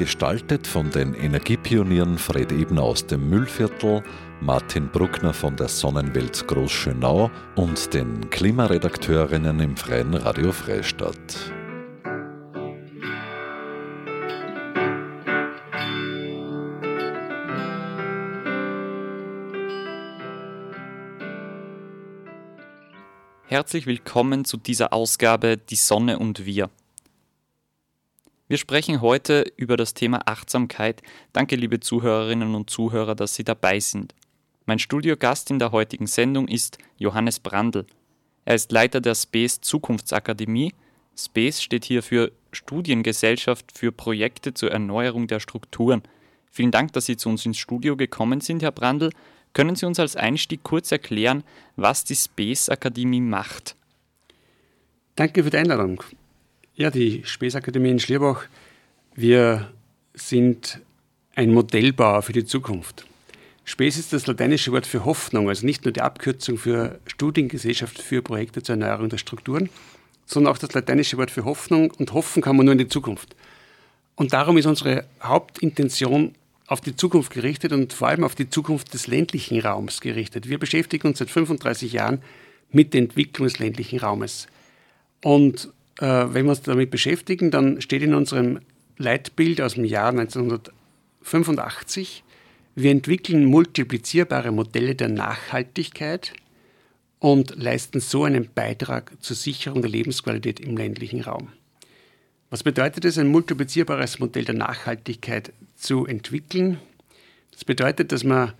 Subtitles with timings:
[0.00, 4.02] Gestaltet von den Energiepionieren Fred Ebner aus dem Müllviertel,
[4.40, 11.52] Martin Bruckner von der Sonnenwelt Großschönau und den Klimaredakteurinnen im Freien Radio Freistadt.
[23.44, 26.70] Herzlich willkommen zu dieser Ausgabe Die Sonne und wir.
[28.50, 31.02] Wir sprechen heute über das Thema Achtsamkeit.
[31.32, 34.12] Danke, liebe Zuhörerinnen und Zuhörer, dass Sie dabei sind.
[34.66, 37.86] Mein Studiogast in der heutigen Sendung ist Johannes Brandl.
[38.44, 40.74] Er ist Leiter der Space Zukunftsakademie.
[41.16, 46.02] Space steht hier für Studiengesellschaft für Projekte zur Erneuerung der Strukturen.
[46.50, 49.10] Vielen Dank, dass Sie zu uns ins Studio gekommen sind, Herr Brandl.
[49.52, 51.44] Können Sie uns als Einstieg kurz erklären,
[51.76, 53.76] was die Space Akademie macht?
[55.14, 56.02] Danke für die Einladung.
[56.80, 58.44] Ja, die Space Akademie in Schlierbach,
[59.14, 59.70] wir
[60.14, 60.80] sind
[61.34, 63.04] ein Modellbauer für die Zukunft.
[63.66, 68.22] Space ist das lateinische Wort für Hoffnung, also nicht nur die Abkürzung für Studiengesellschaft für
[68.22, 69.68] Projekte zur Erneuerung der Strukturen,
[70.24, 73.36] sondern auch das lateinische Wort für Hoffnung und hoffen kann man nur in die Zukunft.
[74.14, 76.34] Und darum ist unsere Hauptintention
[76.66, 80.48] auf die Zukunft gerichtet und vor allem auf die Zukunft des ländlichen Raums gerichtet.
[80.48, 82.22] Wir beschäftigen uns seit 35 Jahren
[82.70, 84.46] mit der Entwicklung des ländlichen Raumes.
[85.22, 85.68] Und
[86.00, 88.60] wenn wir uns damit beschäftigen, dann steht in unserem
[88.96, 92.24] Leitbild aus dem Jahr 1985,
[92.74, 96.32] wir entwickeln multiplizierbare Modelle der Nachhaltigkeit
[97.18, 101.48] und leisten so einen Beitrag zur Sicherung der Lebensqualität im ländlichen Raum.
[102.48, 106.78] Was bedeutet es, ein multiplizierbares Modell der Nachhaltigkeit zu entwickeln?
[107.52, 108.54] Das bedeutet, dass wir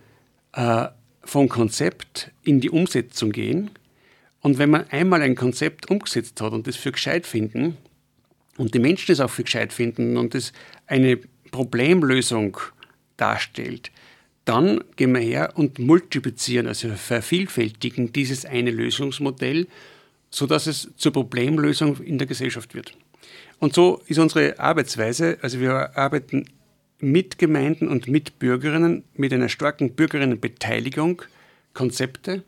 [0.53, 0.87] äh,
[1.23, 3.71] vom Konzept in die Umsetzung gehen.
[4.41, 7.77] Und wenn man einmal ein Konzept umgesetzt hat und das für gescheit finden
[8.57, 10.51] und die Menschen das auch für gescheit finden und das
[10.87, 11.17] eine
[11.51, 12.57] Problemlösung
[13.17, 13.91] darstellt,
[14.45, 19.67] dann gehen wir her und multiplizieren, also vervielfältigen dieses eine Lösungsmodell,
[20.31, 22.97] sodass es zur Problemlösung in der Gesellschaft wird.
[23.59, 25.37] Und so ist unsere Arbeitsweise.
[25.41, 26.45] Also wir arbeiten
[26.99, 31.21] mit Gemeinden und mit Bürgerinnen mit einer starken Bürgerinnenbeteiligung
[31.73, 32.43] Konzepte,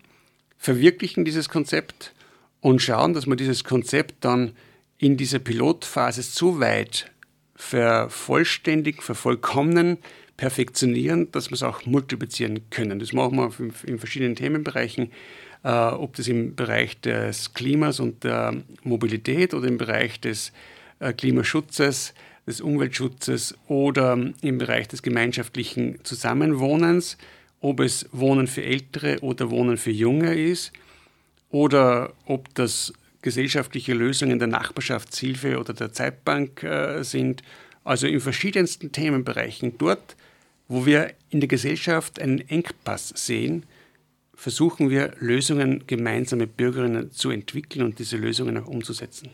[0.64, 2.14] verwirklichen dieses Konzept
[2.62, 4.54] und schauen, dass wir dieses Konzept dann
[4.98, 7.12] in dieser Pilotphase so weit
[7.54, 9.98] vervollständig, vervollkommnen,
[10.38, 13.00] perfektionieren, dass wir es auch multiplizieren können.
[13.00, 13.52] Das machen wir
[13.86, 15.12] in verschiedenen Themenbereichen,
[15.66, 20.54] äh, ob das im Bereich des Klimas und der Mobilität oder im Bereich des
[21.00, 22.14] äh, Klimaschutzes,
[22.48, 27.18] des Umweltschutzes oder im Bereich des gemeinschaftlichen Zusammenwohnens,
[27.64, 30.74] ob es Wohnen für Ältere oder Wohnen für Junge ist
[31.50, 37.42] oder ob das gesellschaftliche Lösungen der Nachbarschaftshilfe oder der Zeitbank äh, sind.
[37.86, 39.78] Also in verschiedensten Themenbereichen.
[39.78, 40.18] Dort,
[40.68, 43.66] wo wir in der Gesellschaft einen Engpass sehen,
[44.36, 49.30] versuchen wir Lösungen gemeinsam mit Bürgerinnen zu entwickeln und diese Lösungen auch umzusetzen.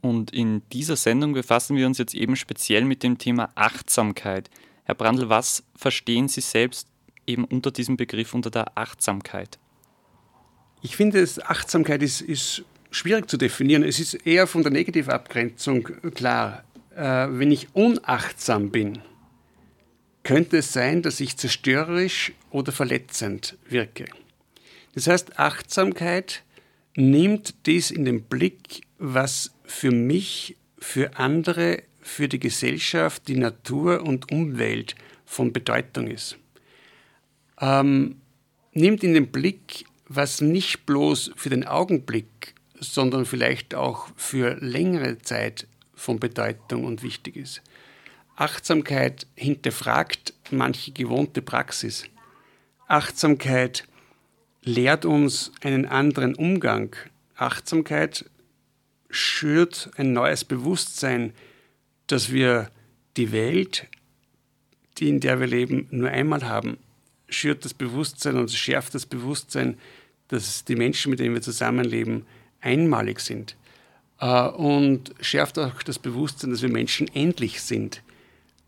[0.00, 4.50] Und in dieser Sendung befassen wir uns jetzt eben speziell mit dem Thema Achtsamkeit.
[4.82, 6.88] Herr Brandl, was verstehen Sie selbst
[7.26, 9.58] eben unter diesem Begriff, unter der Achtsamkeit?
[10.82, 13.82] Ich finde, Achtsamkeit ist, ist schwierig zu definieren.
[13.82, 16.64] Es ist eher von der Negativabgrenzung klar.
[16.94, 19.00] Äh, wenn ich unachtsam bin,
[20.22, 24.06] könnte es sein, dass ich zerstörerisch oder verletzend wirke.
[24.94, 26.42] Das heißt, Achtsamkeit
[26.96, 34.02] nimmt dies in den Blick, was für mich, für andere, für die Gesellschaft, die Natur
[34.02, 34.94] und Umwelt
[35.26, 36.38] von Bedeutung ist.
[37.60, 38.20] Ähm,
[38.72, 45.18] nimmt in den Blick, was nicht bloß für den Augenblick, sondern vielleicht auch für längere
[45.18, 47.62] Zeit von Bedeutung und wichtig ist.
[48.36, 52.04] Achtsamkeit hinterfragt manche gewohnte Praxis.
[52.86, 53.88] Achtsamkeit
[54.62, 56.94] lehrt uns einen anderen Umgang.
[57.34, 58.26] Achtsamkeit
[59.08, 61.32] schürt ein neues Bewusstsein,
[62.06, 62.70] dass wir
[63.16, 63.86] die Welt,
[64.98, 66.76] die in der wir leben, nur einmal haben,
[67.28, 69.78] schürt das Bewusstsein und schärft das Bewusstsein,
[70.28, 72.26] dass die Menschen, mit denen wir zusammenleben,
[72.60, 73.56] einmalig sind.
[74.20, 78.02] Äh, und schärft auch das Bewusstsein, dass wir Menschen endlich sind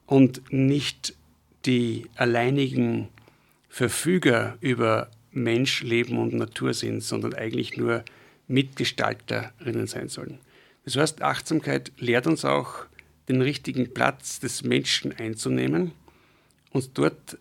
[0.06, 1.14] und nicht
[1.66, 3.08] die alleinigen
[3.68, 8.04] Verfüger über Mensch, Leben und Natur sind, sondern eigentlich nur
[8.46, 10.38] Mitgestalterinnen sein sollen.
[10.84, 12.86] Das heißt, Achtsamkeit lehrt uns auch,
[13.28, 15.92] den richtigen Platz des Menschen einzunehmen,
[16.70, 17.36] uns dort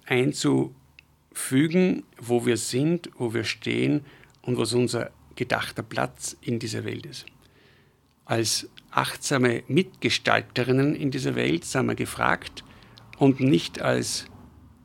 [1.37, 4.01] einzufügen, wo wir sind, wo wir stehen
[4.41, 7.25] und was unser gedachter Platz in dieser Welt ist.
[8.25, 12.63] Als achtsame Mitgestalterinnen in dieser Welt sind wir gefragt
[13.17, 14.25] und nicht als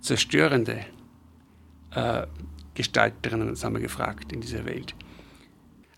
[0.01, 0.85] zerstörende
[1.93, 2.27] äh,
[2.75, 4.95] Gestalterinnen sind wir gefragt in dieser Welt.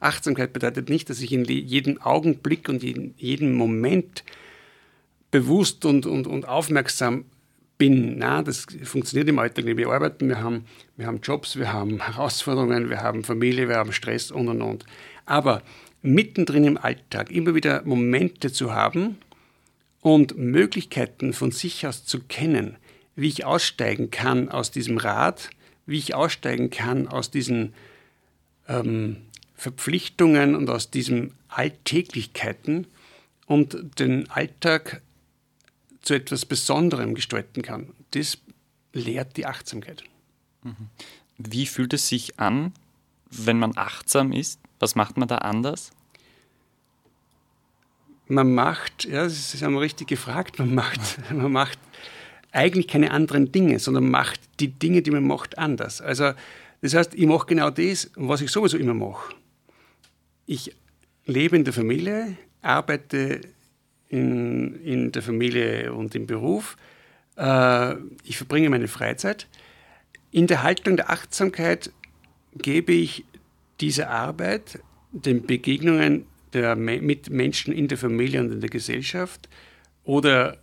[0.01, 4.25] Achtsamkeit bedeutet nicht, dass ich in jedem Augenblick und in jedem Moment
[5.31, 7.25] bewusst und, und, und aufmerksam
[7.79, 8.19] bin.
[8.19, 9.77] Na, das funktioniert im Alltag nicht.
[9.77, 10.65] Wir arbeiten, wir haben,
[10.97, 14.85] wir haben Jobs, wir haben Herausforderungen, wir haben Familie, wir haben Stress und und und.
[15.27, 15.63] Aber
[16.03, 19.17] mittendrin im Alltag immer wieder Momente zu haben
[20.01, 22.77] und Möglichkeiten von sich aus zu kennen,
[23.17, 25.51] wie ich aussteigen kann aus diesem Rad,
[25.87, 27.73] wie ich aussteigen kann aus diesen
[28.69, 29.17] ähm,
[29.55, 32.87] Verpflichtungen und aus diesen Alltäglichkeiten
[33.47, 35.01] und den Alltag
[36.05, 37.91] zu etwas Besonderem gestalten kann.
[38.13, 38.39] Das
[38.93, 40.05] lehrt die Achtsamkeit.
[40.63, 40.89] Mhm.
[41.39, 42.73] Wie fühlt es sich an,
[43.31, 44.61] wenn man achtsam ist?
[44.79, 45.91] Was macht man da anders?
[48.27, 51.01] Man macht, ja, das haben wir richtig gefragt, man macht,
[51.33, 51.79] man macht
[52.53, 56.01] eigentlich keine anderen Dinge, sondern macht die Dinge, die man macht, anders.
[56.01, 56.33] Also
[56.81, 59.35] das heißt, ich mache genau das, was ich sowieso immer mache.
[60.47, 60.75] Ich
[61.27, 63.41] lebe in der Familie, arbeite
[64.15, 66.77] in, in der Familie und im Beruf.
[67.37, 69.49] Äh, ich verbringe meine Freizeit.
[70.31, 71.91] In der Haltung der Achtsamkeit
[72.55, 73.25] gebe ich
[73.81, 74.79] diese Arbeit
[75.11, 79.49] den Begegnungen der, mit Menschen in der Familie und in der Gesellschaft
[80.05, 80.59] oder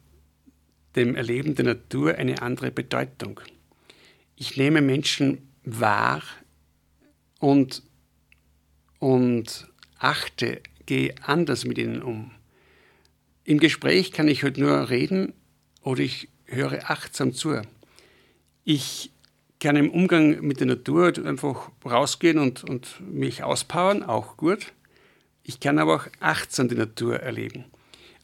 [0.96, 3.42] dem Erleben der Natur eine andere Bedeutung.
[4.38, 6.22] Ich nehme Menschen wahr
[7.40, 7.84] und,
[9.00, 9.68] und
[10.00, 12.32] achte, gehe anders mit ihnen um.
[13.44, 15.34] Im Gespräch kann ich halt nur reden
[15.84, 17.62] oder ich höre achtsam zu.
[18.64, 19.12] Ich
[19.60, 24.74] kann im Umgang mit der Natur einfach rausgehen und, und mich auspowern, auch gut.
[25.44, 27.66] Ich kann aber auch achtsam die Natur erleben.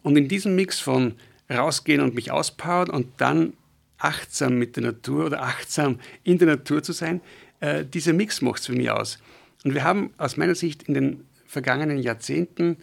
[0.03, 1.15] Und in diesem Mix von
[1.49, 3.53] rausgehen und mich auspowern und dann
[3.97, 7.21] achtsam mit der Natur oder achtsam in der Natur zu sein,
[7.59, 9.19] äh, dieser Mix macht es für mich aus.
[9.63, 12.77] Und wir haben aus meiner Sicht in den vergangenen Jahrzehnten,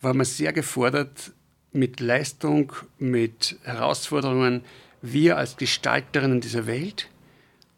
[0.00, 1.32] war man sehr gefordert
[1.72, 4.62] mit Leistung, mit Herausforderungen,
[5.02, 7.08] wir als Gestalterinnen dieser Welt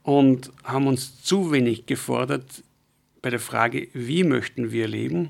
[0.03, 2.63] und haben uns zu wenig gefordert
[3.23, 5.29] bei der Frage, wie möchten wir leben,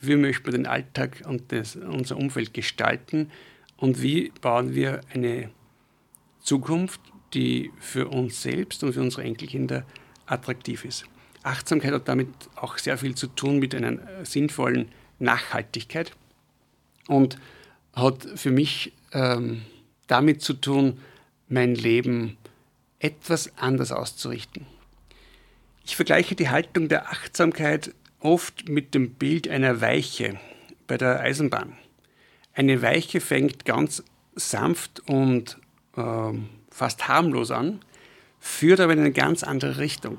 [0.00, 3.30] wie möchten wir den Alltag und das, unser Umfeld gestalten
[3.76, 5.50] und wie bauen wir eine
[6.40, 7.00] Zukunft,
[7.34, 9.84] die für uns selbst und für unsere Enkelkinder
[10.26, 11.04] attraktiv ist.
[11.42, 14.88] Achtsamkeit hat damit auch sehr viel zu tun mit einer sinnvollen
[15.18, 16.12] Nachhaltigkeit
[17.06, 17.38] und
[17.94, 19.62] hat für mich ähm,
[20.06, 21.00] damit zu tun,
[21.48, 22.36] mein Leben
[22.98, 24.66] etwas anders auszurichten.
[25.84, 30.38] Ich vergleiche die Haltung der Achtsamkeit oft mit dem Bild einer Weiche
[30.86, 31.76] bei der Eisenbahn.
[32.54, 34.02] Eine Weiche fängt ganz
[34.34, 35.58] sanft und
[35.96, 36.32] äh,
[36.70, 37.80] fast harmlos an,
[38.40, 40.18] führt aber in eine ganz andere Richtung.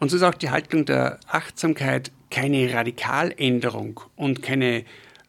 [0.00, 4.84] Und so ist auch die Haltung der Achtsamkeit keine Radikaländerung und keine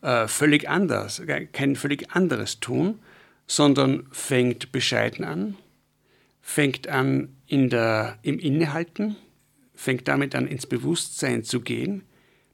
[0.05, 2.99] äh, völlig anders, kein völlig anderes Tun,
[3.47, 5.57] sondern fängt bescheiden an,
[6.41, 9.15] fängt an in der, im Innehalten,
[9.73, 12.03] fängt damit an ins Bewusstsein zu gehen,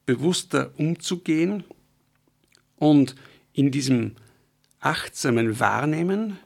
[0.05, 1.65] bewusster umzugehen
[2.77, 3.17] und
[3.51, 4.15] in diesem
[4.79, 6.39] achtsamen Wahrnehmen,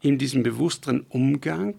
[0.00, 1.78] in diesem bewussteren Umgang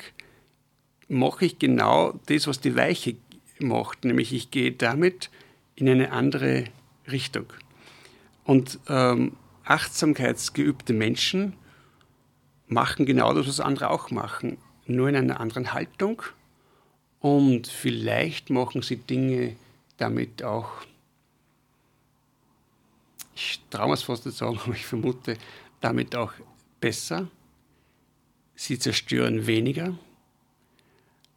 [1.08, 3.16] mache ich genau das, was die Weiche
[3.58, 5.32] macht, nämlich ich gehe damit
[5.74, 6.66] in eine andere
[7.12, 7.48] Richtung.
[8.50, 11.54] Und ähm, achtsamkeitsgeübte Menschen
[12.66, 16.24] machen genau das, was andere auch machen, nur in einer anderen Haltung.
[17.20, 19.56] Und vielleicht machen sie Dinge
[19.98, 20.72] damit auch,
[23.36, 25.38] ich traue es fast nicht sagen, aber ich vermute,
[25.80, 26.34] damit auch
[26.82, 27.28] besser.
[28.56, 29.94] Sie zerstören weniger,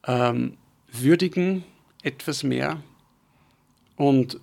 [0.07, 0.57] ähm,
[0.91, 1.65] würdigen
[2.03, 2.83] etwas mehr
[3.97, 4.41] und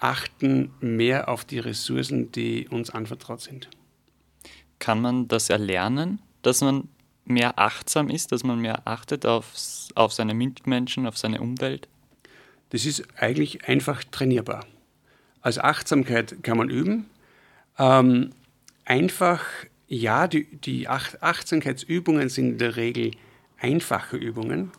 [0.00, 3.68] achten mehr auf die Ressourcen, die uns anvertraut sind.
[4.78, 6.88] Kann man das erlernen, dass man
[7.26, 11.88] mehr achtsam ist, dass man mehr achtet aufs, auf seine Mitmenschen, auf seine Umwelt?
[12.70, 14.66] Das ist eigentlich einfach trainierbar.
[15.42, 17.06] Also Achtsamkeit kann man üben.
[17.78, 18.30] Ähm,
[18.84, 19.44] einfach,
[19.88, 23.12] ja, die, die Achtsamkeitsübungen sind in der Regel
[23.58, 24.72] einfache Übungen.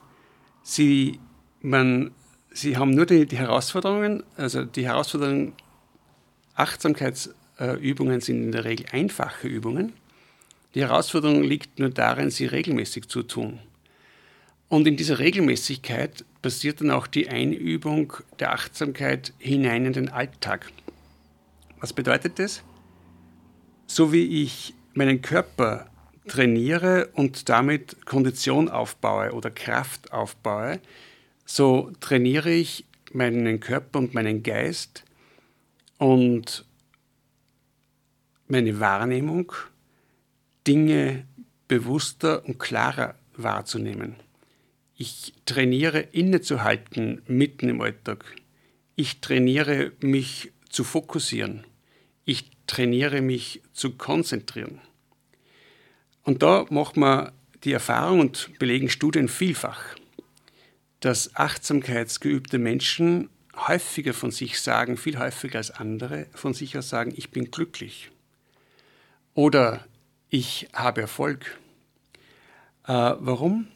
[0.63, 1.19] Sie,
[1.61, 2.11] man
[2.53, 5.53] Sie haben nur die, die Herausforderungen, also die Herausforderungen,
[6.55, 9.93] Achtsamkeitsübungen sind in der Regel einfache Übungen.
[10.75, 13.59] Die Herausforderung liegt nur darin, sie regelmäßig zu tun.
[14.67, 20.71] Und in dieser Regelmäßigkeit passiert dann auch die Einübung der Achtsamkeit hinein in den Alltag.
[21.79, 22.63] Was bedeutet das?
[23.87, 25.89] So wie ich meinen Körper
[26.27, 30.79] trainiere und damit Kondition aufbaue oder Kraft aufbaue,
[31.45, 35.03] so trainiere ich meinen Körper und meinen Geist
[35.97, 36.65] und
[38.47, 39.53] meine Wahrnehmung,
[40.67, 41.25] Dinge
[41.67, 44.15] bewusster und klarer wahrzunehmen.
[44.95, 48.25] Ich trainiere innezuhalten mitten im Alltag.
[48.95, 51.65] Ich trainiere mich zu fokussieren.
[52.25, 54.79] Ich trainiere mich zu konzentrieren.
[56.23, 57.31] Und da macht man
[57.63, 59.81] die Erfahrung und belegen Studien vielfach,
[61.01, 67.13] dass achtsamkeitsgeübte Menschen häufiger von sich sagen, viel häufiger als andere von sich aus sagen,
[67.15, 68.11] ich bin glücklich
[69.33, 69.85] oder
[70.29, 71.59] ich habe Erfolg.
[72.87, 73.67] Äh, warum?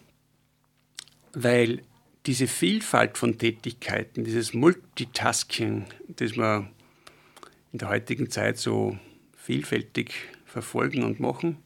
[1.34, 1.82] Weil
[2.26, 6.70] diese Vielfalt von Tätigkeiten, dieses Multitasking, das wir
[7.72, 8.98] in der heutigen Zeit so
[9.36, 10.14] vielfältig
[10.46, 11.58] verfolgen und machen,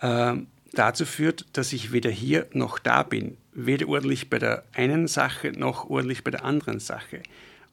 [0.00, 0.34] äh,
[0.72, 5.52] dazu führt, dass ich weder hier noch da bin, weder ordentlich bei der einen Sache
[5.52, 7.22] noch ordentlich bei der anderen Sache.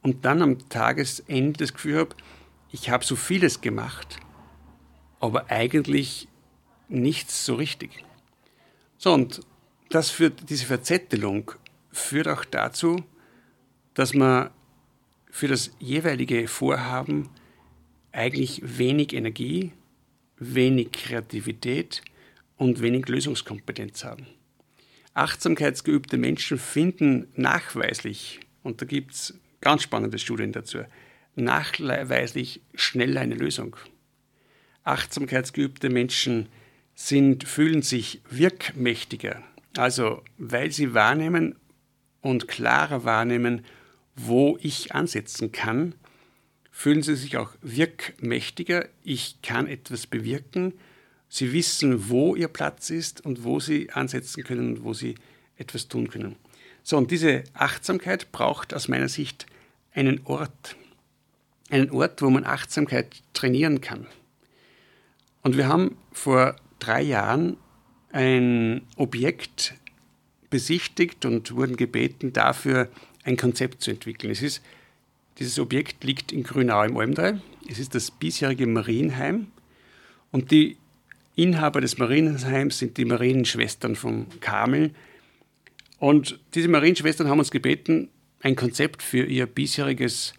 [0.02, 2.16] Und dann am Tagesende das Gefühl habe,
[2.70, 4.18] ich habe so vieles gemacht,
[5.20, 6.28] aber eigentlich
[6.88, 8.04] nichts so richtig.
[8.96, 9.40] So, und
[9.90, 11.52] das führt, diese Verzettelung
[11.92, 13.02] führt auch dazu,
[13.94, 14.50] dass man
[15.30, 17.28] für das jeweilige Vorhaben
[18.12, 19.72] eigentlich wenig Energie,
[20.38, 22.02] wenig Kreativität
[22.58, 24.26] und wenig Lösungskompetenz haben.
[25.14, 30.80] Achtsamkeitsgeübte Menschen finden nachweislich, und da gibt es ganz spannende Studien dazu,
[31.34, 33.76] nachweislich schneller eine Lösung.
[34.84, 36.48] Achtsamkeitsgeübte Menschen
[36.94, 39.42] sind, fühlen sich wirkmächtiger,
[39.76, 41.54] also weil sie wahrnehmen
[42.20, 43.64] und klarer wahrnehmen,
[44.16, 45.94] wo ich ansetzen kann,
[46.70, 48.88] fühlen sie sich auch wirkmächtiger.
[49.04, 50.74] Ich kann etwas bewirken
[51.28, 55.14] Sie wissen, wo ihr Platz ist und wo sie ansetzen können und wo sie
[55.56, 56.36] etwas tun können.
[56.82, 59.46] So, und diese Achtsamkeit braucht aus meiner Sicht
[59.92, 60.76] einen Ort.
[61.70, 64.06] Einen Ort, wo man Achtsamkeit trainieren kann.
[65.42, 67.56] Und wir haben vor drei Jahren
[68.10, 69.74] ein Objekt
[70.50, 72.88] besichtigt und wurden gebeten, dafür
[73.22, 74.30] ein Konzept zu entwickeln.
[74.30, 74.62] Es ist,
[75.38, 77.38] dieses Objekt liegt in Grünau im Almdrei.
[77.68, 79.48] Es ist das bisherige Marienheim.
[80.30, 80.78] Und die
[81.38, 84.92] Inhaber des Marienheims sind die Marienschwestern vom Kamel.
[86.00, 88.08] Und diese Marienschwestern haben uns gebeten,
[88.40, 90.34] ein Konzept für ihr bisheriges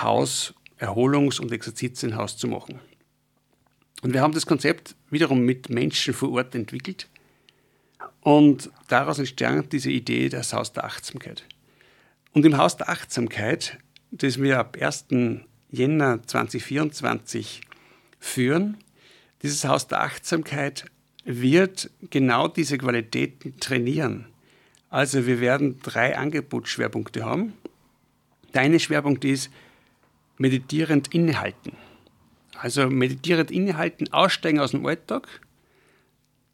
[0.00, 2.78] Haus, Erholungs- und Exerzitienhaus zu machen.
[4.02, 7.08] Und wir haben das Konzept wiederum mit Menschen vor Ort entwickelt.
[8.20, 11.42] Und daraus entstand diese Idee des Haus der Achtsamkeit.
[12.32, 13.78] Und im Haus der Achtsamkeit,
[14.12, 15.06] das wir ab 1.
[15.72, 17.60] Jänner 2024
[18.20, 18.76] führen,
[19.44, 20.86] dieses Haus der Achtsamkeit
[21.24, 24.26] wird genau diese Qualitäten trainieren.
[24.88, 27.52] Also wir werden drei Angebotsschwerpunkte haben.
[28.54, 29.50] Der eine Schwerpunkt ist
[30.38, 31.72] meditierend innehalten.
[32.58, 35.28] Also meditierend innehalten, aussteigen aus dem Alltag,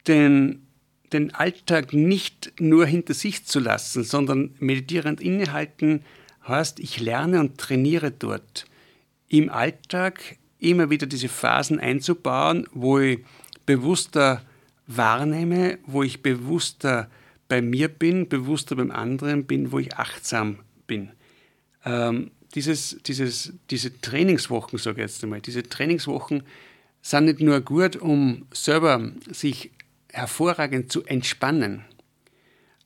[0.07, 0.67] den,
[1.13, 6.03] den Alltag nicht nur hinter sich zu lassen, sondern meditierend innehalten
[6.45, 8.65] heißt, ich lerne und trainiere dort
[9.29, 13.19] im Alltag immer wieder diese Phasen einzubauen, wo ich
[13.65, 14.41] bewusster
[14.87, 17.09] wahrnehme, wo ich bewusster
[17.47, 21.11] bei mir bin, bewusster beim anderen bin, wo ich achtsam bin.
[21.83, 26.43] Ähm, dieses, dieses, diese Trainingswochen, sage ich jetzt einmal, diese Trainingswochen
[27.01, 29.71] sind nicht nur gut, um selber sich
[30.09, 31.85] hervorragend zu entspannen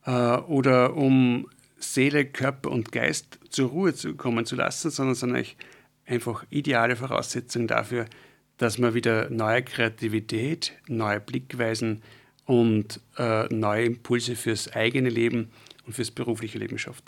[0.06, 5.36] äh, oder um Seele, Körper und Geist zur Ruhe zu kommen zu lassen, sondern sind
[5.36, 5.58] eigentlich
[6.06, 8.06] einfach ideale Voraussetzung dafür,
[8.58, 12.02] dass man wieder neue Kreativität, neue Blickweisen
[12.46, 15.50] und äh, neue Impulse fürs eigene Leben
[15.86, 17.04] und fürs berufliche Leben schafft.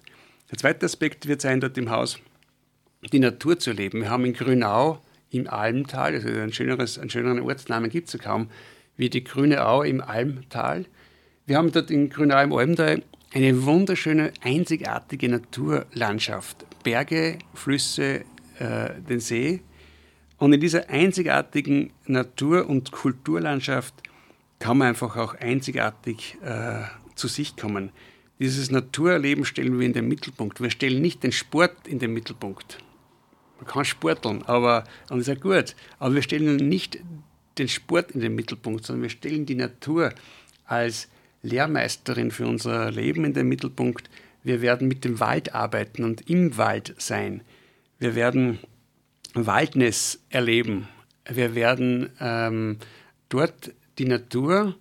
[0.52, 2.20] Der zweite Aspekt wird sein, dort im Haus
[3.12, 4.02] die Natur zu leben.
[4.02, 8.20] Wir haben in Grünau im Almtal, also ein schöneres, einen schöneren Ortsnamen gibt es ja
[8.20, 8.50] kaum,
[8.96, 10.86] wie die Grüne Au im Almtal.
[11.46, 16.66] Wir haben dort in Grünau im Almtal eine wunderschöne, einzigartige Naturlandschaft.
[16.84, 18.24] Berge, Flüsse,
[18.60, 19.62] äh, den See.
[20.38, 23.94] Und in dieser einzigartigen Natur- und Kulturlandschaft
[24.60, 26.84] kann man einfach auch einzigartig äh,
[27.16, 27.92] zu sich kommen.
[28.40, 30.62] Dieses Naturerleben stellen wir in den Mittelpunkt.
[30.62, 32.78] Wir stellen nicht den Sport in den Mittelpunkt.
[33.58, 37.00] Man kann sporteln, aber, und ist ja gut, aber wir stellen nicht
[37.58, 40.14] den Sport in den Mittelpunkt, sondern wir stellen die Natur
[40.66, 41.08] als
[41.42, 44.10] Lehrmeisterin für unser Leben in den Mittelpunkt.
[44.44, 47.42] Wir werden mit dem Wald arbeiten und im Wald sein.
[48.00, 48.60] Wir werden
[49.34, 50.88] Waldnis erleben.
[51.30, 52.78] Wir werden ähm,
[53.30, 54.76] dort die Natur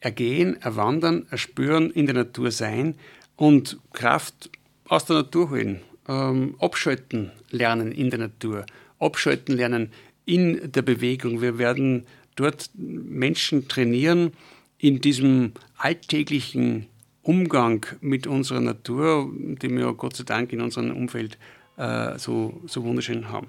[0.00, 2.94] ergehen, erwandern, erspüren, in der Natur sein
[3.36, 4.50] und Kraft
[4.88, 8.64] aus der Natur holen, ähm, abschalten lernen in der Natur,
[8.98, 9.90] abschalten lernen
[10.24, 11.42] in der Bewegung.
[11.42, 14.32] Wir werden dort Menschen trainieren
[14.78, 16.86] in diesem alltäglichen
[17.22, 21.36] Umgang mit unserer Natur, den wir Gott sei Dank in unserem Umfeld
[21.80, 23.48] äh, so, so wunderschön haben.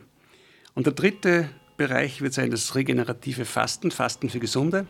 [0.73, 4.87] Und der dritte Bereich wird sein das regenerative Fasten, Fasten für Gesunde.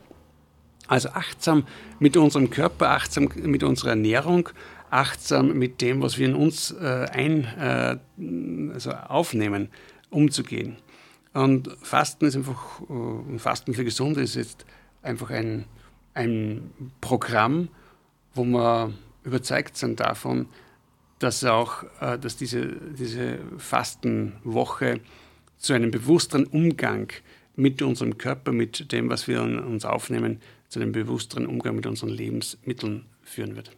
[0.87, 1.65] Also achtsam
[1.99, 4.49] mit unserem Körper, achtsam mit unserer Ernährung,
[4.89, 9.69] achtsam mit dem, was wir in uns äh, ein, äh, also aufnehmen,
[10.09, 10.77] umzugehen.
[11.33, 14.65] Und Fasten ist einfach, äh, Fasten für Gesunde ist jetzt
[15.01, 15.65] einfach ein,
[16.13, 17.69] ein Programm,
[18.33, 18.93] wo wir
[19.23, 20.47] überzeugt sind davon,
[21.21, 24.99] dass auch, äh, dass diese, diese Fastenwoche
[25.57, 27.11] zu einem bewussteren Umgang
[27.55, 32.09] mit unserem Körper, mit dem, was wir uns aufnehmen, zu einem bewussteren Umgang mit unseren
[32.09, 33.71] Lebensmitteln führen wird.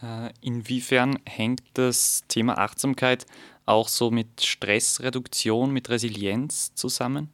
[0.00, 3.26] Äh, inwiefern hängt das Thema Achtsamkeit
[3.66, 7.30] auch so mit Stressreduktion, mit Resilienz zusammen?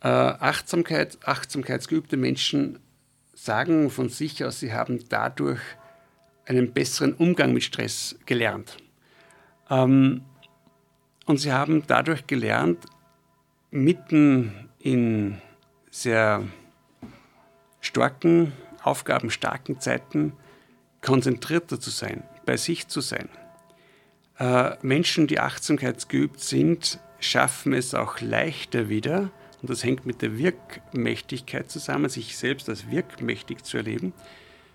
[0.00, 2.80] Äh, Achtsamkeit, achtsamkeitsgeübte Menschen
[3.34, 5.60] sagen von sich aus, sie haben dadurch
[6.48, 8.78] einen besseren Umgang mit Stress gelernt.
[9.70, 10.22] Ähm,
[11.26, 12.86] und sie haben dadurch gelernt,
[13.70, 15.40] mitten in
[15.90, 16.42] sehr
[17.80, 18.52] starken,
[18.82, 20.32] aufgabenstarken Zeiten
[21.02, 23.28] konzentrierter zu sein, bei sich zu sein.
[24.38, 30.38] Äh, Menschen, die achtsamkeitsgeübt sind, schaffen es auch leichter wieder, und das hängt mit der
[30.38, 34.14] Wirkmächtigkeit zusammen, sich selbst als wirkmächtig zu erleben,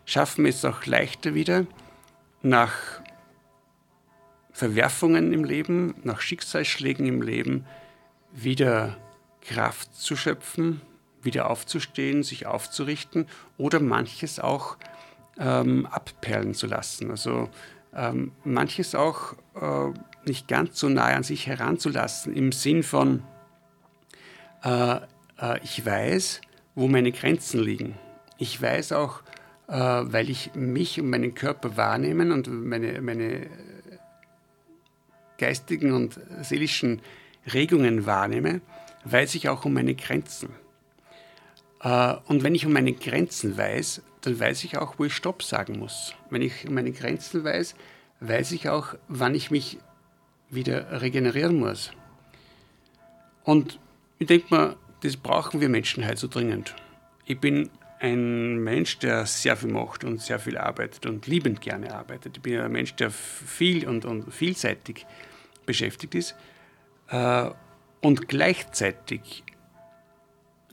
[0.05, 1.65] schaffen es auch leichter wieder,
[2.41, 2.73] nach
[4.51, 7.65] Verwerfungen im Leben, nach Schicksalsschlägen im Leben
[8.31, 8.97] wieder
[9.41, 10.81] Kraft zu schöpfen,
[11.21, 14.77] wieder aufzustehen, sich aufzurichten oder manches auch
[15.39, 17.09] ähm, abperlen zu lassen.
[17.09, 17.49] Also
[17.95, 19.93] ähm, manches auch äh,
[20.25, 23.23] nicht ganz so nahe an sich heranzulassen, im Sinn von,
[24.63, 24.97] äh,
[25.39, 26.41] äh, ich weiß,
[26.75, 27.97] wo meine Grenzen liegen.
[28.37, 29.22] Ich weiß auch,
[29.77, 33.47] weil ich mich und meinen Körper wahrnehmen und meine, meine
[35.37, 37.01] geistigen und seelischen
[37.51, 38.61] Regungen wahrnehme,
[39.05, 40.49] weiß ich auch um meine Grenzen.
[41.81, 45.43] Äh, und wenn ich um meine Grenzen weiß, dann weiß ich auch, wo ich Stopp
[45.43, 46.15] sagen muss.
[46.29, 47.75] Wenn ich um meine Grenzen weiß,
[48.21, 49.79] weiß ich auch, wann ich mich
[50.49, 51.91] wieder regenerieren muss.
[53.43, 53.79] Und
[54.19, 56.75] ich denke mal, das brauchen wir Menschen halt so dringend.
[57.25, 57.69] Ich bin
[58.03, 62.35] ein Mensch, der sehr viel macht und sehr viel arbeitet und liebend gerne arbeitet.
[62.35, 65.05] Ich bin ein Mensch, der viel und, und vielseitig
[65.65, 66.35] beschäftigt ist.
[67.07, 67.49] Äh,
[68.01, 69.45] und gleichzeitig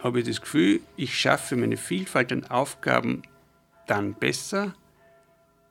[0.01, 3.23] habe ich das Gefühl, ich schaffe meine Vielfalt an Aufgaben
[3.87, 4.75] dann besser,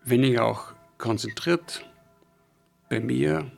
[0.06, 1.86] wenn ich auch konzentriert
[2.88, 3.52] bei mir,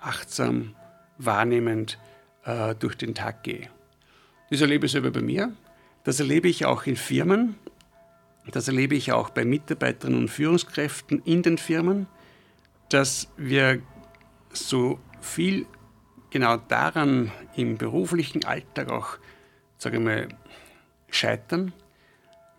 [0.00, 0.74] achtsam,
[1.18, 1.96] wahrnehmend
[2.44, 3.70] äh, durch den Tag gehe.
[4.50, 5.52] Das erlebe ich selber bei mir,
[6.04, 7.56] das erlebe ich auch in Firmen,
[8.50, 12.06] das erlebe ich auch bei Mitarbeiterinnen und Führungskräften in den Firmen,
[12.90, 13.80] dass wir
[14.52, 15.66] so viel
[16.30, 19.18] genau daran im beruflichen Alltag auch
[19.84, 20.26] sage ich mal,
[21.10, 21.74] scheitern,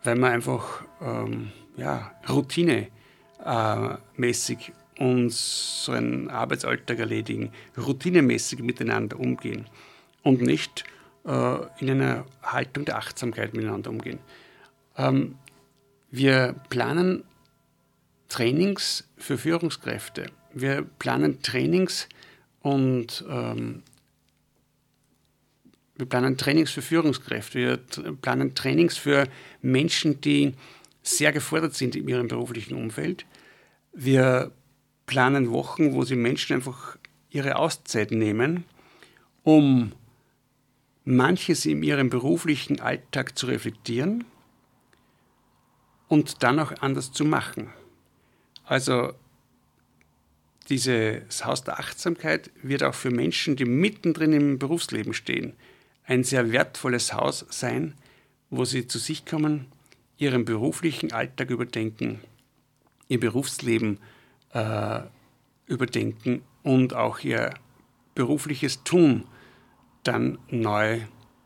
[0.04, 9.66] weil wir einfach ähm, ja, routinemäßig äh, unseren Arbeitsalltag erledigen, routinemäßig miteinander umgehen
[10.22, 10.84] und nicht
[11.26, 14.20] in einer Haltung der Achtsamkeit miteinander umgehen.
[14.98, 15.36] Ähm,
[16.12, 17.24] wir planen
[18.30, 20.28] Trainings für Führungskräfte.
[20.54, 22.08] Wir planen Trainings
[22.62, 23.84] und ähm,
[25.98, 27.78] wir planen Trainings für Führungskräfte, wir
[28.18, 29.28] planen Trainings für
[29.62, 30.54] Menschen, die
[31.04, 33.26] sehr gefordert sind in ihrem beruflichen Umfeld.
[33.94, 34.52] Wir
[35.06, 36.98] planen Wochen, wo sie Menschen einfach
[37.30, 38.66] ihre Auszeit nehmen,
[39.44, 39.94] um
[41.06, 44.26] manches in ihrem beruflichen Alltag zu reflektieren
[46.08, 47.70] und dann auch anders zu machen.
[48.66, 49.14] Also
[50.70, 55.54] dieses Haus der Achtsamkeit wird auch für Menschen, die mittendrin im Berufsleben stehen,
[56.06, 57.94] ein sehr wertvolles Haus sein,
[58.50, 59.68] wo sie zu sich kommen,
[60.18, 62.20] ihren beruflichen Alltag überdenken
[63.08, 64.00] ihr Berufsleben
[64.54, 65.02] äh,
[65.68, 67.54] überdenken und auch ihr
[68.14, 69.26] berufliches Tun
[70.08, 71.02] dann neu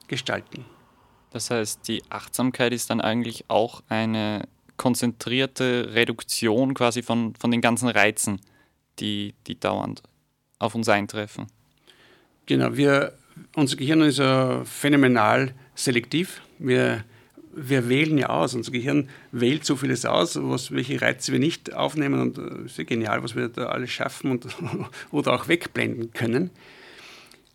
[0.08, 0.66] gestalten.
[1.32, 7.62] Das heißt, die Achtsamkeit ist dann eigentlich auch eine konzentrierte Reduktion quasi von, von den
[7.62, 8.40] ganzen Reizen,
[9.00, 10.02] die, die dauernd
[10.58, 11.48] auf uns eintreffen.
[12.46, 13.14] Genau, wir,
[13.56, 16.42] unser Gehirn ist ja phänomenal selektiv.
[16.58, 17.04] Wir,
[17.54, 18.56] wir wählen ja aus.
[18.56, 22.20] Unser Gehirn wählt so vieles aus, was, welche Reize wir nicht aufnehmen.
[22.20, 24.48] Und es ist ja genial, was wir da alles schaffen und,
[25.12, 26.50] oder auch wegblenden können.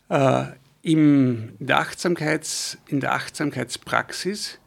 [0.09, 0.45] Äh,
[0.85, 4.59] im, der Achtsamkeits, in der Achtsamkeitspraxis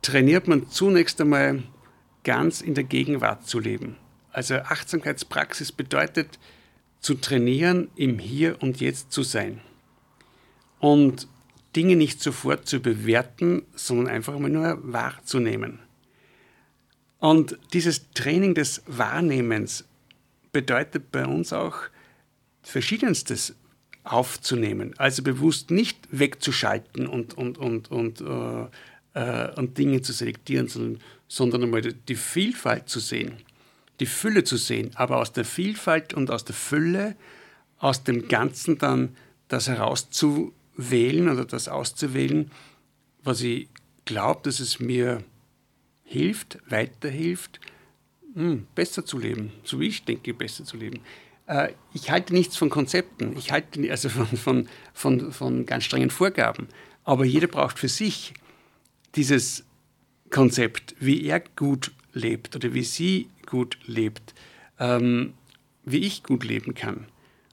[0.00, 1.64] trainiert man zunächst einmal
[2.22, 3.96] ganz in der Gegenwart zu leben.
[4.30, 6.38] Also Achtsamkeitspraxis bedeutet
[7.00, 9.60] zu trainieren, im Hier und Jetzt zu sein.
[10.78, 11.26] Und
[11.74, 15.80] Dinge nicht sofort zu bewerten, sondern einfach mal nur wahrzunehmen.
[17.18, 19.84] Und dieses Training des Wahrnehmens
[20.52, 21.74] bedeutet bei uns auch
[22.62, 23.56] Verschiedenstes
[24.04, 24.94] aufzunehmen.
[24.98, 28.66] Also bewusst nicht wegzuschalten und, und, und, und, äh,
[29.14, 33.38] äh, und Dinge zu selektieren, sondern, sondern einmal die Vielfalt zu sehen,
[34.00, 37.16] die Fülle zu sehen, aber aus der Vielfalt und aus der Fülle,
[37.78, 39.16] aus dem Ganzen dann
[39.48, 42.50] das herauszuwählen oder das auszuwählen,
[43.22, 43.68] was ich
[44.04, 45.22] glaube, dass es mir
[46.02, 47.60] hilft, weiterhilft,
[48.34, 51.00] hm, besser zu leben, so wie ich denke, besser zu leben.
[51.46, 56.10] Äh, ich halte nichts von Konzepten, ich halte also von, von, von, von ganz strengen
[56.10, 56.68] Vorgaben.
[57.04, 58.34] Aber jeder braucht für sich
[59.14, 59.64] dieses
[60.30, 64.34] Konzept, wie er gut lebt oder wie sie gut lebt,
[64.78, 65.34] ähm,
[65.84, 67.06] wie ich gut leben kann.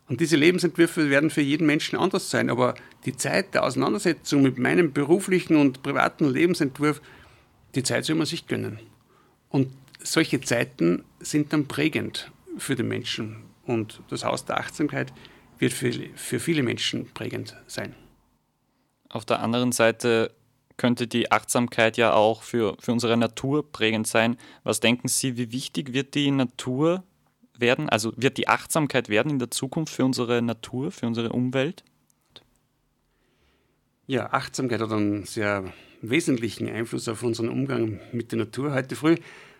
[0.07, 2.75] Und diese Lebensentwürfe werden für jeden Menschen anders sein, aber
[3.05, 7.01] die Zeit der Auseinandersetzung mit meinem beruflichen und privaten Lebensentwurf,
[7.75, 8.79] die Zeit soll man sich gönnen.
[9.49, 9.69] Und
[10.03, 13.37] solche Zeiten sind dann prägend für den Menschen.
[13.65, 15.13] Und das Haus der Achtsamkeit
[15.59, 17.95] wird für, für viele Menschen prägend sein.
[19.09, 20.33] Auf der anderen Seite
[20.77, 24.37] könnte die Achtsamkeit ja auch für, für unsere Natur prägend sein.
[24.63, 27.03] Was denken Sie, wie wichtig wird die Natur
[27.57, 27.87] werden?
[27.89, 31.83] Also wird die Achtsamkeit werden in der Zukunft für unsere Natur, für unsere Umwelt?
[34.07, 35.71] Ja, Achtsamkeit hat einen sehr
[36.01, 38.73] wesentlichen Einfluss auf unseren Umgang mit der Natur.
[38.73, 39.15] Heute früh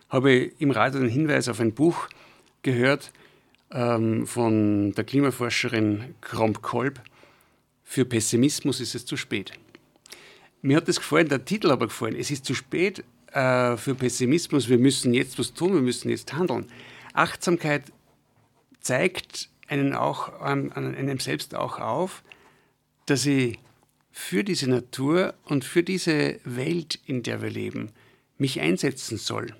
[0.08, 2.08] habe ich im Radio den Hinweis auf ein Buch
[2.62, 3.12] gehört,
[3.72, 7.00] ähm, von der Klimaforscherin Kromp-Kolb.
[7.84, 9.52] Für Pessimismus ist es zu spät.
[10.62, 12.16] Mir hat das gefallen, der Titel aber gefallen.
[12.16, 14.68] Es ist zu spät äh, für Pessimismus.
[14.68, 16.66] Wir müssen jetzt was tun, wir müssen jetzt handeln.
[17.12, 17.92] Achtsamkeit
[18.80, 22.22] zeigt einen auch, ähm, einem selbst auch auf,
[23.06, 23.58] dass ich
[24.10, 27.90] für diese Natur und für diese Welt, in der wir leben,
[28.36, 29.54] mich einsetzen soll.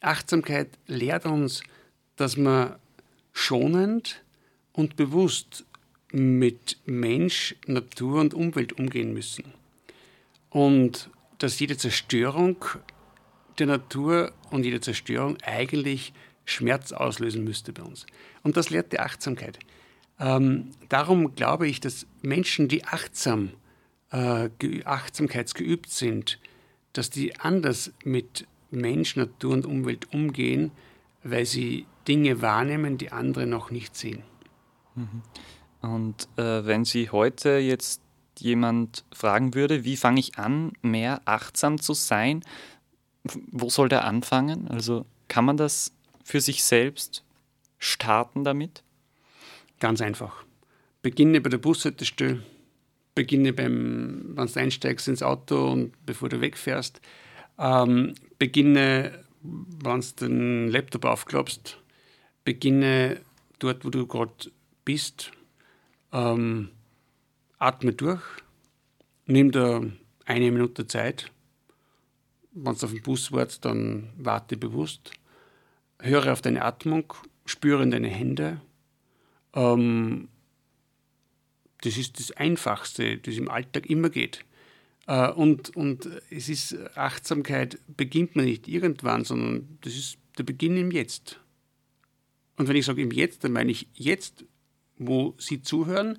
[0.00, 1.62] Achtsamkeit lehrt uns,
[2.16, 2.76] dass man
[3.38, 4.24] schonend
[4.72, 5.64] und bewusst
[6.10, 9.44] mit Mensch, Natur und Umwelt umgehen müssen.
[10.50, 12.64] Und dass jede Zerstörung
[13.60, 16.12] der Natur und jede Zerstörung eigentlich
[16.46, 18.06] Schmerz auslösen müsste bei uns.
[18.42, 19.60] Und das lehrt die Achtsamkeit.
[20.18, 23.50] Ähm, darum glaube ich, dass Menschen, die achtsam,
[24.10, 24.48] äh,
[24.84, 26.40] achtsamkeitsgeübt sind,
[26.92, 30.72] dass die anders mit Mensch, Natur und Umwelt umgehen,
[31.22, 34.22] weil sie Dinge wahrnehmen, die andere noch nicht sehen.
[34.94, 35.22] Mhm.
[35.80, 38.02] Und äh, wenn Sie heute jetzt
[38.38, 42.42] jemand fragen würde, wie fange ich an, mehr achtsam zu sein,
[43.24, 44.68] wo soll der anfangen?
[44.68, 45.92] Also kann man das
[46.24, 47.24] für sich selbst
[47.78, 48.82] starten damit?
[49.80, 50.44] Ganz einfach.
[51.02, 52.42] Beginne bei der Bushaltestelle,
[53.14, 57.00] beginne beim, wenn du einsteigst ins Auto und bevor du wegfährst,
[57.58, 59.24] ähm, beginne,
[59.82, 61.78] wenn du den Laptop aufklappst,
[62.44, 63.20] beginne
[63.58, 64.50] dort, wo du gerade
[64.84, 65.32] bist,
[66.12, 66.70] ähm,
[67.58, 68.22] atme durch,
[69.26, 69.82] nimm da
[70.24, 71.30] eine Minute Zeit.
[72.52, 75.12] Wenn du auf den Bus wartest, dann warte bewusst.
[76.00, 77.12] Höre auf deine Atmung,
[77.44, 78.60] spüre in deine Hände.
[79.54, 80.28] Ähm,
[81.82, 84.44] das ist das Einfachste, das im Alltag immer geht.
[85.08, 90.76] Äh, und, und es ist Achtsamkeit, beginnt man nicht irgendwann, sondern das ist der Beginn
[90.76, 91.40] im Jetzt.
[92.56, 94.44] Und wenn ich sage im Jetzt, dann meine ich jetzt,
[94.98, 96.18] wo Sie zuhören,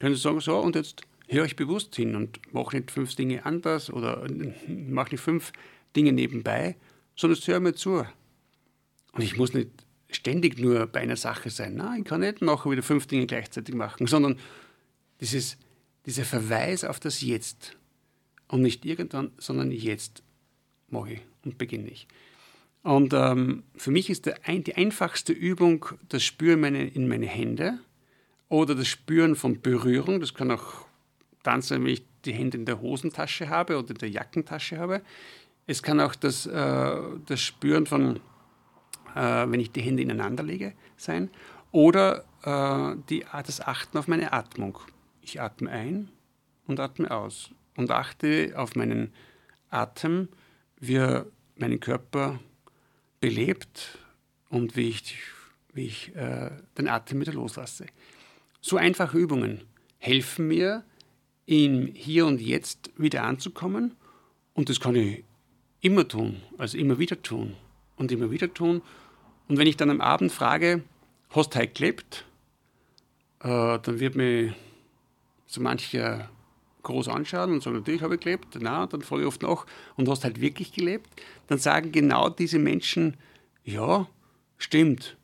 [0.00, 3.46] können Sie sagen, so, und jetzt höre ich bewusst hin und mache nicht fünf Dinge
[3.46, 4.26] anders oder
[4.66, 5.52] mache nicht fünf
[5.94, 6.76] Dinge nebenbei,
[7.14, 8.04] sondern höre mir zu.
[9.12, 9.70] Und ich muss nicht
[10.10, 11.76] ständig nur bei einer Sache sein.
[11.76, 14.38] Nein, ich kann nicht nachher wieder fünf Dinge gleichzeitig machen, sondern
[15.20, 15.58] dieses,
[16.06, 17.76] dieser Verweis auf das Jetzt.
[18.48, 20.22] Und nicht irgendwann, sondern jetzt
[20.88, 22.08] mache ich und beginne ich.
[22.82, 27.78] Und ähm, für mich ist ein, die einfachste Übung das Spüren meine, in meine Hände
[28.48, 30.20] oder das Spüren von Berührung.
[30.20, 30.86] Das kann auch
[31.42, 35.02] dann sein, wenn ich die Hände in der Hosentasche habe oder in der Jackentasche habe.
[35.66, 38.20] Es kann auch das, äh, das Spüren von,
[39.14, 41.30] äh, wenn ich die Hände ineinander lege, sein.
[41.72, 44.78] Oder äh, die, das Achten auf meine Atmung.
[45.20, 46.08] Ich atme ein
[46.66, 49.12] und atme aus und achte auf meinen
[49.70, 50.28] Atem,
[50.80, 52.40] wie er meinen Körper
[53.20, 53.98] belebt
[54.50, 55.16] und wie ich,
[55.72, 57.86] wie ich äh, den Atem wieder loslasse.
[58.60, 59.62] So einfache Übungen
[59.98, 60.84] helfen mir,
[61.46, 63.94] im Hier und Jetzt wieder anzukommen
[64.54, 65.24] und das kann ich
[65.80, 67.56] immer tun, also immer wieder tun
[67.96, 68.82] und immer wieder tun.
[69.46, 70.82] Und wenn ich dann am Abend frage,
[71.30, 72.24] hast du heute gelebt?
[73.40, 74.54] Äh, dann wird mir
[75.46, 76.28] so mancher
[76.88, 78.58] groß anschauen und sagen, natürlich habe ich gelebt.
[78.60, 81.08] Na, dann frage ich oft nach, und hast halt wirklich gelebt?
[81.46, 83.16] Dann sagen genau diese Menschen,
[83.64, 84.08] ja,
[84.56, 85.16] stimmt.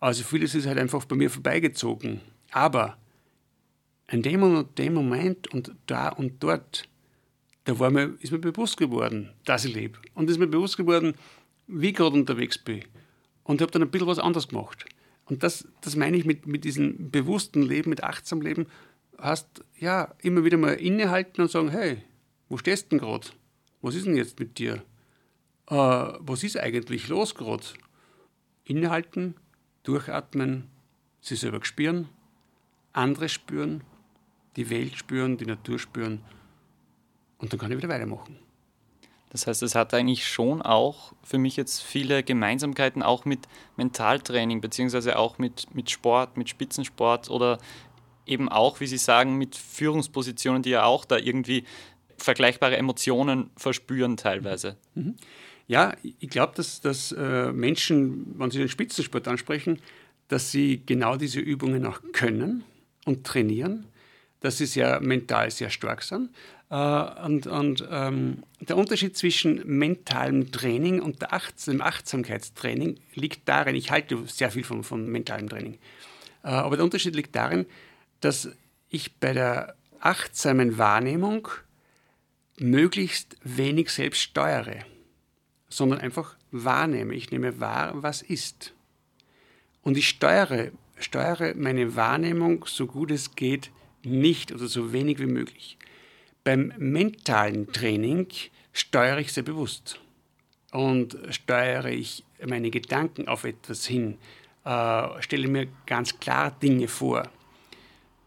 [0.00, 2.20] Also vieles ist halt einfach bei mir vorbeigezogen.
[2.50, 2.96] Aber
[4.10, 6.88] in dem und dem Moment und da und dort,
[7.64, 9.98] da war mir, ist mir bewusst geworden, dass ich lebe.
[10.14, 11.14] Und ist mir bewusst geworden,
[11.66, 12.82] wie ich gerade unterwegs bin.
[13.44, 14.84] Und ich habe dann ein bisschen was anderes gemacht.
[15.26, 18.66] Und das, das meine ich mit, mit diesem bewussten Leben, mit achtsam Leben,
[19.22, 22.02] hast ja immer wieder mal innehalten und sagen, hey,
[22.48, 23.28] wo stehst du denn gerade?
[23.80, 24.82] Was ist denn jetzt mit dir?
[25.68, 27.64] Äh, was ist eigentlich los gerade?
[28.64, 29.34] Innehalten,
[29.84, 30.68] durchatmen,
[31.20, 32.08] sich selber spüren,
[32.92, 33.82] andere spüren,
[34.56, 36.20] die Welt spüren, die Natur spüren
[37.38, 38.38] und dann kann ich wieder weitermachen.
[39.30, 44.60] Das heißt, es hat eigentlich schon auch für mich jetzt viele Gemeinsamkeiten auch mit Mentaltraining,
[44.60, 47.58] beziehungsweise auch mit, mit Sport, mit Spitzensport oder
[48.26, 51.64] eben auch, wie Sie sagen, mit Führungspositionen, die ja auch da irgendwie
[52.16, 54.76] vergleichbare Emotionen verspüren teilweise.
[54.94, 55.16] Mhm.
[55.66, 59.80] Ja, ich glaube, dass, dass äh, Menschen, wenn sie den Spitzensport ansprechen,
[60.28, 62.64] dass sie genau diese Übungen auch können
[63.04, 63.86] und trainieren,
[64.40, 66.30] dass sie sehr mental sehr stark sind.
[66.70, 73.76] Äh, und, und ähm, der Unterschied zwischen mentalem Training und Achts dem Achtsamkeitstraining liegt darin,
[73.76, 75.78] ich halte sehr viel von, von mentalem Training,
[76.42, 77.66] äh, aber der Unterschied liegt darin,
[78.22, 78.48] dass
[78.88, 81.48] ich bei der achtsamen Wahrnehmung
[82.58, 84.84] möglichst wenig selbst steuere,
[85.68, 87.14] sondern einfach wahrnehme.
[87.14, 88.74] Ich nehme wahr, was ist.
[89.82, 93.70] Und ich steuere, steuere meine Wahrnehmung so gut es geht
[94.04, 95.76] nicht oder so wenig wie möglich.
[96.44, 98.28] Beim mentalen Training
[98.72, 100.00] steuere ich sehr bewusst
[100.72, 104.18] und steuere ich meine Gedanken auf etwas hin,
[104.64, 107.30] äh, stelle mir ganz klar Dinge vor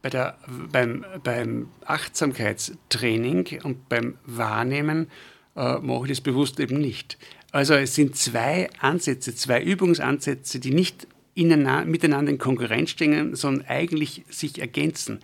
[0.06, 0.38] bei der,
[0.72, 5.08] beim, beim Achtsamkeitstraining und beim Wahrnehmen
[5.56, 7.18] äh, mache ich das bewusst eben nicht.
[7.52, 14.26] Also es sind zwei Ansätze, zwei Übungsansätze, die nicht miteinander in Konkurrenz stehen, sondern eigentlich
[14.30, 15.22] sich ergänzen.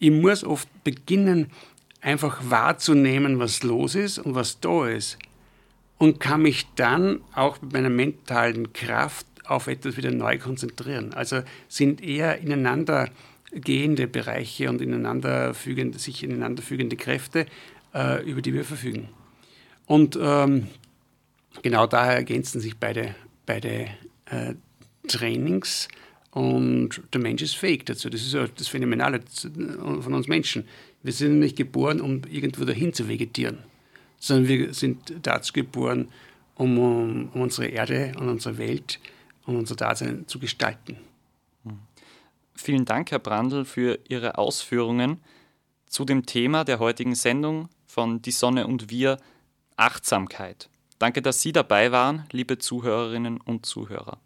[0.00, 1.52] Ich muss oft beginnen,
[2.00, 5.16] einfach wahrzunehmen, was los ist und was da ist.
[5.96, 11.14] Und kann mich dann auch mit meiner mentalen Kraft auf etwas wieder neu konzentrieren.
[11.14, 13.10] Also sind eher ineinander
[13.54, 17.46] gehende Bereiche und ineinanderfügende, sich ineinanderfügende Kräfte,
[17.94, 19.08] äh, über die wir verfügen.
[19.86, 20.68] Und ähm,
[21.62, 23.14] genau daher ergänzen sich beide,
[23.46, 23.88] beide
[24.26, 24.54] äh,
[25.06, 25.88] Trainings
[26.30, 28.10] und der Mensch ist fähig dazu.
[28.10, 29.20] Das ist ja das Phänomenale
[30.00, 30.66] von uns Menschen.
[31.02, 33.58] Wir sind nicht geboren, um irgendwo dahin zu vegetieren,
[34.18, 36.08] sondern wir sind dazu geboren,
[36.56, 38.98] um, um, um unsere Erde und unsere Welt
[39.46, 40.96] und unser Dasein zu gestalten.
[42.56, 45.20] Vielen Dank, Herr Brandl, für Ihre Ausführungen
[45.86, 49.18] zu dem Thema der heutigen Sendung von Die Sonne und wir,
[49.76, 50.68] Achtsamkeit.
[50.98, 54.18] Danke, dass Sie dabei waren, liebe Zuhörerinnen und Zuhörer.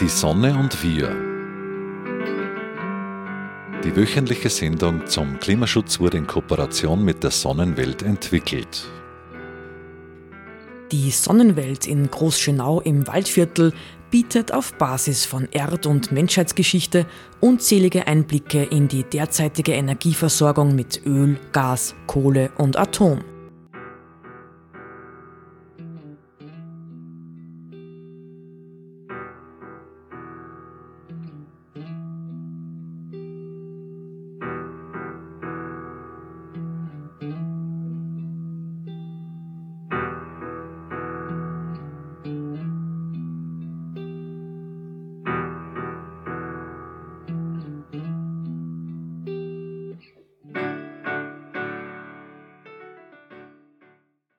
[0.00, 1.30] Die Sonne und wir.
[3.84, 8.90] Die wöchentliche Sendung zum Klimaschutz wurde in Kooperation mit der Sonnenwelt entwickelt.
[10.92, 13.72] Die Sonnenwelt in Großschönau im Waldviertel
[14.10, 17.06] bietet auf Basis von Erd- und Menschheitsgeschichte
[17.38, 23.20] unzählige Einblicke in die derzeitige Energieversorgung mit Öl, Gas, Kohle und Atom.